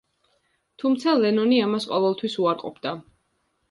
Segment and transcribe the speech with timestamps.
[0.85, 3.01] თუმცა, ლენონი ამას ყოველთვის უარყოფდა.